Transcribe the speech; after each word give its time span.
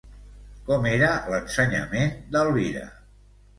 Com 0.69 0.87
era 0.91 1.09
l'ensenyament 1.35 2.19
d'Elvira? 2.35 2.85